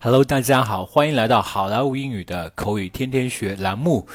[0.00, 4.06] Hello，大家好，欢迎来到好莱坞英语的口语天天学栏目。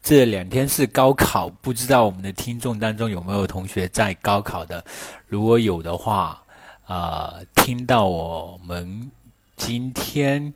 [0.00, 4.84] 这两天是高考，不知道我们的听众当中有没有同学在高考的？
[5.26, 6.40] 如果有的话，
[6.86, 9.10] 呃，听到我们
[9.56, 10.54] 今天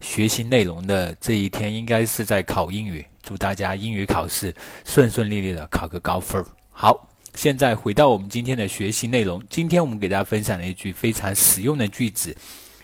[0.00, 3.04] 学习内容的这一天，应该是在考英语。
[3.24, 4.54] 祝大家英语考试
[4.84, 6.44] 顺顺利利的考个高分。
[6.70, 9.42] 好，现在回到我们今天的学习内容。
[9.50, 12.36] 今天我们给大家分享了一句非常实用的句子。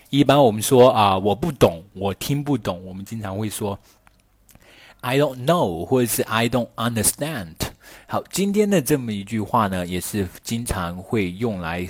[0.09, 2.83] 一般我们说啊，我不懂，我听不懂。
[2.85, 3.77] 我们经常会说
[5.01, 7.55] "I don't know" 或者是 "I don't understand"。
[8.07, 11.85] 好，今天的这么一句话呢，也是经常会用来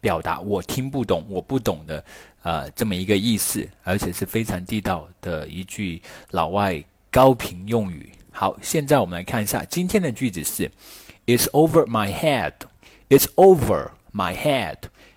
[0.00, 2.04] 表达我听不懂、我不懂的
[2.42, 6.02] 呃这么一个意思，而且是非常地道的一句
[6.32, 8.10] 老外高频用语。
[8.32, 10.68] 好，现在我们来看一下今天的句子是
[11.26, 12.54] "It's over my head."
[13.08, 14.76] It's over my head.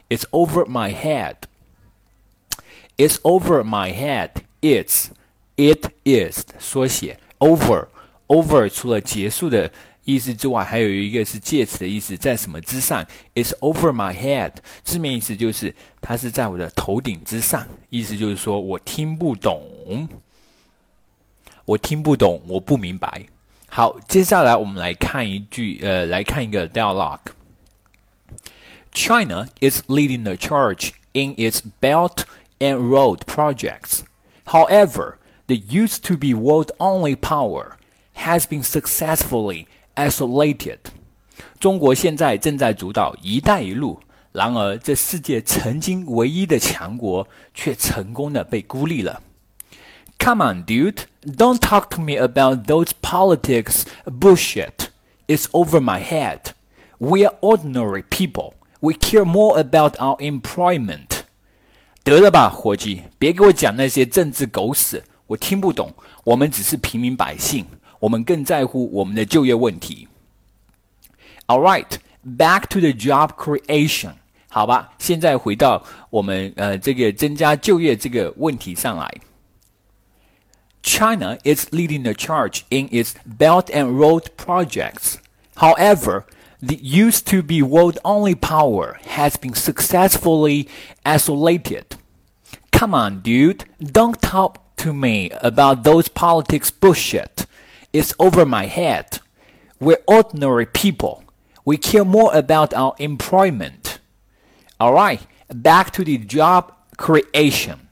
[0.10, 1.36] It's over my head.
[2.97, 4.31] It's over my head.
[4.61, 5.09] It's,
[5.57, 7.89] it is 缩写 over
[8.27, 9.71] over 除了结束的
[10.05, 13.05] 意思之外，还有一个是介词的意思，在什么之上？
[13.35, 20.09] It's over my head，字面意思就是它是在我的头顶之上，意思就是说我听不懂，
[21.67, 23.27] 我听不懂，我不明白。
[23.69, 32.23] 好，接下来我们来看一句，呃，来看一个 dialogue。China is leading the charge in its belt
[32.63, 34.03] and road projects.
[34.47, 37.77] However, the used to be world only power
[38.15, 40.79] has been successfully isolated.
[41.61, 44.01] 中国现在正在主导“一带一路”，
[44.33, 49.23] 然而这世界曾经唯一的强国却成功的被孤立了。
[50.19, 54.89] Come on, dude, don't talk to me about those politics bullshit.
[55.29, 56.53] It's over my head.
[56.99, 58.55] We are ordinary people.
[58.81, 61.12] We care more about our employment
[62.03, 65.93] 得了吧，伙计，别给我讲那些政治狗屎，我听不懂。
[66.25, 67.67] 我们只是平民百姓，
[68.01, 70.09] 我们更在乎我们的就业问题。
[71.47, 71.87] All right,
[72.25, 74.13] back to the job creation。
[74.51, 79.13] 好吧，现在回到我们呃这个增加就业这个问题上来。
[80.83, 85.17] China is leading the charge in its Belt and Road projects.
[85.57, 86.25] However,
[86.61, 90.69] the used to be world only power has been successfully
[91.03, 91.92] isolated.
[92.83, 97.47] Come on, dude, don't talk to me about those politics bullshit.
[97.93, 99.21] It's over my head.
[99.81, 101.25] We're ordinary people.
[101.65, 103.99] We care more about our employment.
[104.81, 107.89] Alright, back to the job creation.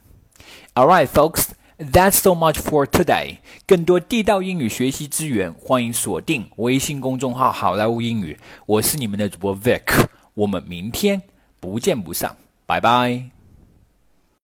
[0.76, 1.54] Alright, folks.
[1.78, 3.40] That's so much for today。
[3.66, 8.38] 更多地道英语学习资源，欢迎锁定微信公众号“好莱坞英语”。
[8.64, 11.20] 我是你们的主播 Vic，我们明天
[11.60, 12.34] 不见不散，
[12.64, 13.30] 拜拜。